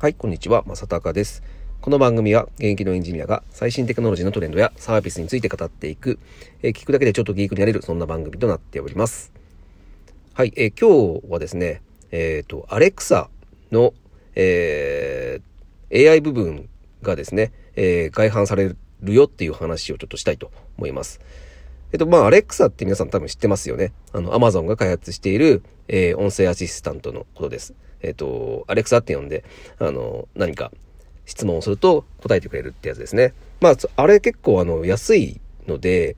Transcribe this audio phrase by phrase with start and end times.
[0.00, 1.42] はい、こんにちは、まさたかです。
[1.82, 6.18] この番組は現役のエンジニアが最新テクノロジーのトレンドやサービスについて語っていく、
[6.62, 9.30] えー、聞くだけでちょっとギークになれる、そんな番組となっております。
[10.32, 11.82] はい、えー、今日はですね、
[12.12, 13.28] えっ、ー、と、アレクサ
[13.70, 13.92] の、
[14.36, 16.70] えー、AI 部分
[17.02, 21.20] がですね、えー、外販されるよっていう話をちょっとしたいと思います。
[21.92, 23.92] えっと、まあ、アレクサって皆さん多分知ってますよね。
[24.12, 27.74] あの、アマゾンが開発している、えー、音声アシスタントのことです。
[28.00, 29.44] えっ、と、アレクサって呼んで、
[29.78, 30.70] あの、何か
[31.26, 33.34] 質問をすると答えてくれるってやつですね。
[33.60, 36.16] まあ、あれ結構あの、安いので、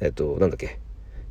[0.00, 0.80] えっ、と、なんだっけ、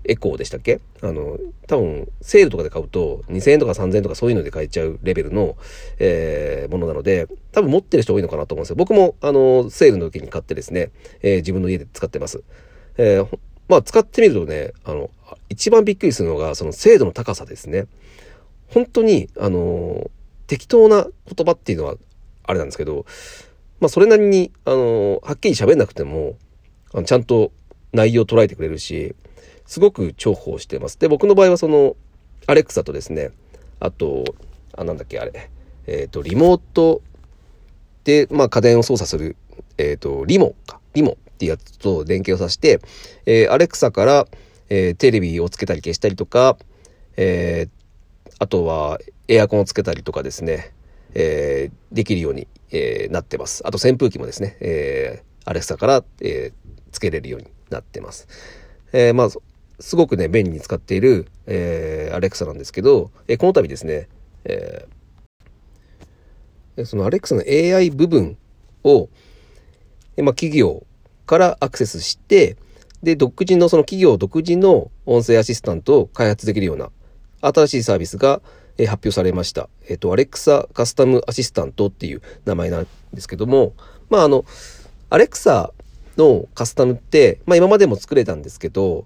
[0.03, 0.79] エコーでしたっけ？
[1.01, 5.57] あの、多分、セールとかで買うと、2000円とか3000円とかそういうので買えちゃうレベルの、
[5.99, 8.75] えー、ものなので、多分持ってる人多いのかなと思うんですよ。
[8.75, 10.91] 僕も、あの、セールの時に買ってですね、
[11.21, 12.43] えー、自分の家で使ってます。
[12.97, 15.09] えー、まあ、使ってみるとね、あの、
[15.49, 17.87] 一番びっくりするのが、その精度の高さですね。
[18.67, 20.09] 本当に、あの
[20.47, 21.95] 適当な言葉っていうのは
[22.43, 23.05] あれなんですけど、
[23.79, 26.35] まあそれなりに、あのはっきり喋んなくても、
[26.93, 27.51] あのちゃんと
[27.93, 29.15] 内容を捉えてくれるし、
[29.65, 30.99] すごく重宝してます。
[30.99, 31.95] で、僕の場合はその、
[32.47, 33.31] アレクサとですね、
[33.79, 34.23] あと、
[34.75, 35.49] あ、なんだっけ、あれ、
[35.87, 37.01] えっ、ー、と、リモート
[38.03, 39.35] で、まあ家電を操作する、
[39.77, 42.79] えっ、ー、と、リモか、リモていうやつと連携をさせて、
[43.25, 44.27] えー、アレクサから、
[44.69, 46.57] えー、テレビをつけたり消したりとか、
[47.17, 50.71] えー、あとはエアコンをつけたりとかですね、
[51.15, 53.63] えー、できるように、えー、なってます。
[53.65, 58.27] あと扇風機もですね、えー、アレクサから、えー、つけれるようになってます。
[58.93, 59.29] えー、まあ、
[59.79, 64.09] すごくね、便利に使っている、えー、アレクサなんですけど、えー、この度ですね、
[64.43, 68.37] えー、そのアレクサの AI 部分
[68.83, 69.09] を、
[70.17, 70.85] まあ、企業
[71.25, 72.57] からアクセスして、
[73.03, 76.91] で、独自の、その企業独自の音声アシスタントを開発できるような
[77.41, 78.41] 新しいサービスが、
[78.77, 79.69] え発表されました。
[79.89, 83.73] えっ、と、アレクサカスタムアシスタントっていう名前なんですけども、
[84.09, 84.45] まあ、あの、
[85.09, 85.71] アレクサ
[86.17, 89.05] のカスタムって、まあ、今までも作れたんですけど、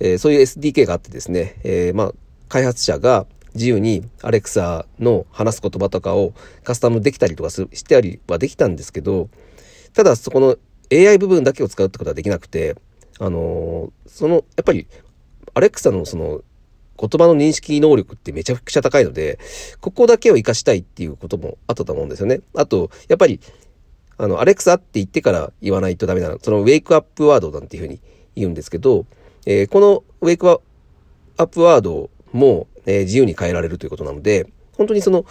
[0.00, 2.12] えー、そういう SDK があってですね、えー、まあ、
[2.48, 9.28] 開発者が自由にアレクサの話す言葉とかをカスタムできたりとかしてありはできたんですけど、
[9.94, 10.56] ただそこの
[10.92, 12.76] AI 部分だけを使うってことはできなくて、
[13.18, 14.86] あのー、その、やっぱり、
[15.54, 16.42] アレクサのその
[16.98, 19.38] 言葉の認識能力ってめちゃくちゃ高いので、
[19.80, 22.40] ここだけを活かしたいっていうこともあったと思うんですよね。
[22.54, 23.40] あと、やっぱり、
[24.18, 26.38] あの、アレクサって言ってから言わないとダメなの。
[26.42, 28.00] そのウェイクアップワードなんていうふうに
[28.34, 29.04] 言うんですけど、
[29.44, 30.58] えー、このウェイクア
[31.36, 35.26] ップワードも、えー、自由に変えられるということなので、本当にその、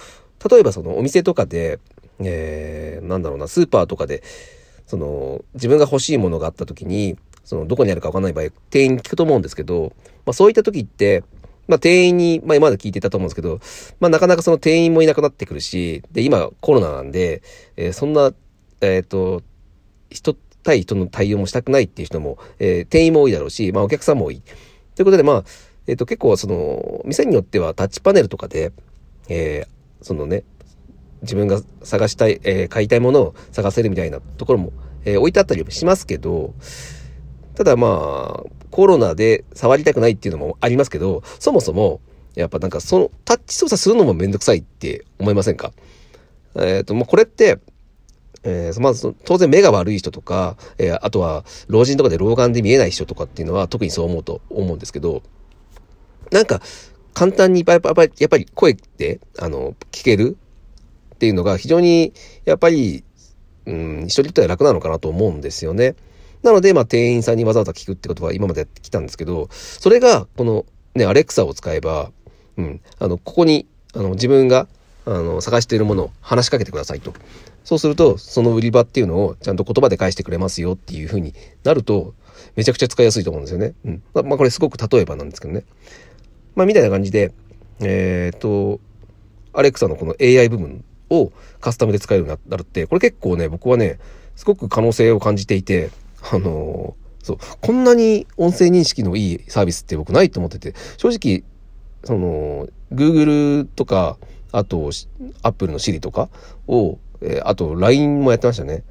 [0.50, 1.80] 例えばそのお店とかで、
[2.20, 4.22] えー、なんだろうな、スーパーとかで、
[4.86, 9.94] その、自分が欲しいものがあった時に、その、どこにあるかわかんない場合、店員に聞くと思うんですけど、
[10.26, 11.24] まあそういった時って、
[11.68, 13.60] まあ店員に、まあ今まで聞いてたと思うんですけど、
[14.00, 17.42] まあなかなかその店員もいなくなってくるし、で、今コロナなんで、
[17.78, 18.34] えー、そんな、
[18.82, 19.42] えっ、ー、と、
[20.10, 24.42] 人対人の対応もしたくないっていう人も、えー、店員も多いだろうし、まあお客さんも多い。
[24.96, 25.44] ということで、まあ、
[25.88, 28.72] えっ、と結構その、店によってはタッチパネルとかで、
[29.30, 29.68] え
[30.02, 30.44] そのね、
[31.22, 34.74] 自分が探したい、え買いたいものを探せるみたいなところも、
[35.06, 36.54] え置いてあったりしますけど、
[37.56, 42.02] ただまあ、コロナで触りたくないっていうのもありますけど、そもそも、
[42.36, 45.72] やっぱなんかそのタッチ操作するのもめんどくさいって思いませんか？
[46.56, 47.60] えっ、ー、と、もうこれって、
[48.44, 55.24] えー、まず当然目が悪い人とか、えー、あとは老人とかで老眼で見えない人とかっていうのは特にそう思うと思うんですけど、
[56.32, 56.62] なんか
[57.14, 60.38] 簡単にやっぱやっぱり声ってあの聞ける
[61.16, 63.04] っていうのが非常にやっぱり、
[63.66, 65.96] うん、一人にとっては楽なのかなと思うんですよね。
[66.44, 72.12] なので、まあ、店員さんにわざわざ聞くってことは今までやってきたんですけど、それが、この、ね、アレクサを使えば、
[72.58, 73.66] うん、あの、ここに、
[73.96, 74.68] あの、自分が、
[75.06, 77.14] あの、探しているものを話しかけてくださいと。
[77.64, 81.34] そうすると、その売り場っていうのをちゃんと言葉で返してくれますよっていう風に
[81.64, 82.14] なると、
[82.56, 83.74] めちゃくちゃ使いやすいと思うんですよね。
[83.86, 84.04] うん。
[84.14, 85.64] まあ、まあ、これすごく例えばなんですけどね。
[86.56, 87.32] まあ、みたいな感じで、
[87.80, 88.80] えっ、と、
[89.52, 90.84] アレクサのこの AI 部分
[91.22, 94.00] をカスタムで使えるようになるって、これ結構ね、僕はね、
[94.36, 95.92] すごく可能性を感じていて、
[96.32, 101.44] あのそう、こんなに音声認識のいいサービスって僕ないと思ってて、正直、
[102.04, 104.18] その、Google とか、
[104.52, 104.92] あと、
[105.42, 106.30] Apple の Siri とか
[106.68, 108.84] を、えー、あと LINE もやってましたね。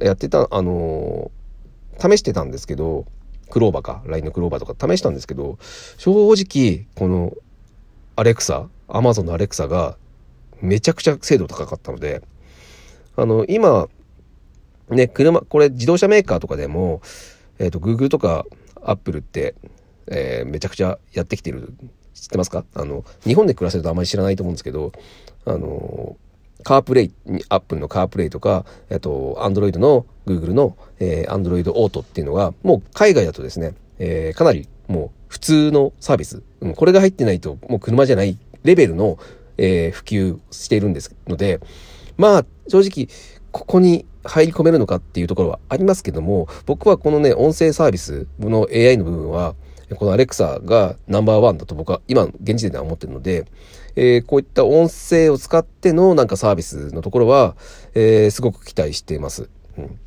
[0.00, 3.06] やってた、あのー、試してたんですけど、
[3.50, 5.58] クローバーか、LINE のクローバーとか試したんですけど、
[5.98, 7.32] 正直、この、
[8.16, 9.96] アレクサ、Amazon のアレクサが、
[10.60, 12.22] めちゃくちゃ精度高かったので、
[13.16, 13.88] あの、今、
[14.90, 17.00] ね、車、これ自動車メーカーとかでも、
[17.58, 18.44] えっ、ー、と、Google とか
[18.82, 19.54] Apple って、
[20.06, 21.74] えー、めちゃくちゃやってきてる、
[22.12, 22.64] 知ってますか？
[22.74, 24.92] あの、日本で暮らせるとあまり知らないと思うんですけど、
[25.44, 26.16] あの、
[26.62, 27.12] カープレイ、
[27.48, 39.18] アップルのカープレイとか、えっと、アンドロイドの Google の、えー、アンドロイドオートっていうのが、もう海外だとですね、えー、かなりもう普通のサービス、うん、これが入ってないともう車じゃないレベルの、
[39.58, 41.60] えー、普及しているんですので、
[42.16, 43.08] まあ、正直、
[43.50, 49.54] ここに入り込めるのかっていうところはありますけども、僕はこのね、音声サービスの AI の部分は、
[49.96, 53.46] このアレクサがナンバーワンだと僕は今、現時点では思ってるので、
[53.96, 57.56] えー、こういった音声を使ってのなんかサービスのところは、
[57.94, 59.50] えー、すごく期待しています。
[59.78, 59.98] うん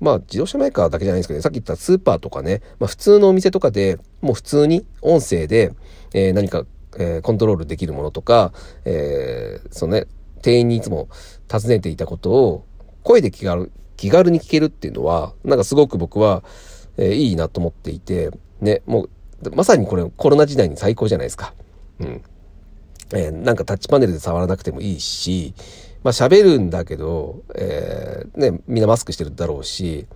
[0.00, 5.72] まあ自動車メーカーだけじゃないんですけどね、さっき言ったスーパーとかね、まあ普通のお店とかでもう普通に音声で、
[6.14, 6.64] えー、何か、
[6.98, 8.52] えー、コントロールできるものとか、
[8.84, 10.06] えー、そのね、
[10.42, 11.08] 店員にいつも
[11.48, 12.64] 尋ねていたことを
[13.02, 16.44] 声で気軽気軽に聞けるっていうのは、なんかすごく僕は、
[16.96, 18.30] えー、いいなと思っていて、
[18.60, 19.10] ね、もう、
[19.54, 21.52] まさにこれコロナ時代に最高じゃないですか。
[21.98, 22.22] うん。
[23.12, 25.52] えー、なんかタッチパネルで触らなくてもいいし、
[26.04, 30.06] まあ喋るんだけど、えー、ね、みんなマスクしてるだろうし、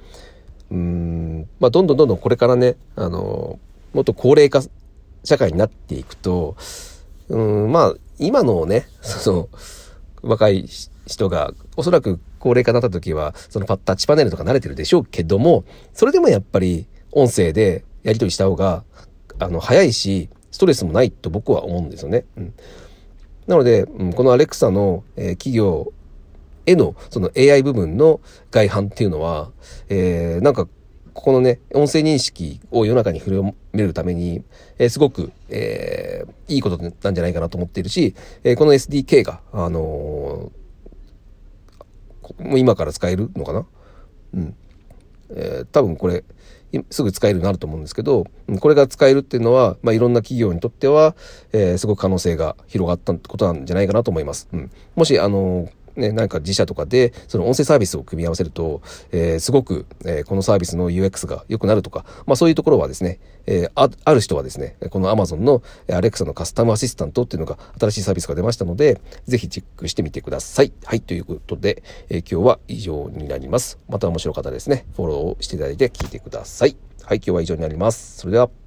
[0.71, 3.59] うん、まあどんどんどんどんこれからね、あの、
[3.95, 4.63] もっと高齢化
[5.25, 6.57] 社会になっていくと、
[7.29, 9.49] うん、まあ今のね、 その、
[10.23, 10.69] 若い
[11.07, 18.85] 人が、おそらく高齢化になった時は、そのタッチパネルとか慣れてるでしょうけども、それでもやっぱり音声でやり取りした方が、
[19.39, 22.25] あの、早いし、ストレスもないと僕は思うんですよね。
[22.37, 22.55] うん、
[23.47, 25.93] なので、うん、このアレクサの、えー、企業
[26.67, 28.21] へのその AI 部分の
[28.51, 29.51] 外反っていうのは、
[29.89, 30.69] えー、なんか、
[31.15, 34.43] ここのね、音声認識を世の中に広めるために、
[34.79, 38.15] えー、すごく、えー、いいことなんじゃないかなと思っているし、
[38.45, 43.67] えー、この SDK が、あのー、もう今から使えるのかな？
[44.35, 44.55] うん。
[45.31, 46.25] え、多分これ、
[46.91, 48.27] すぐ使えるようになると思うんですけど、
[48.61, 51.15] これが使えるっていうのは、まあ、いろんな企業にとっては、
[51.53, 54.49] え、すごく可能性が広がったことなんじゃないかなと思います。
[54.53, 70.73] うん、もし、あのね、なんか自社とかで、その音声サービスを組み合わせると、えー、すごく、えー、このサービスの UX が良くなるとか、まあそういうところはですね、えー、あある人はですね、この Amazon の Alexa のカスタムアシスタントっていうのが新しいサービスが出ましたので、ぜひチェックしてみてください。
[70.85, 73.79] はい、ということで、え今日は以上になります。
[73.89, 76.77] また面白かったですね、フォローしていただいて聞いてください。
[77.05, 78.19] はい、今日は以上になります。
[78.19, 78.62] それでは。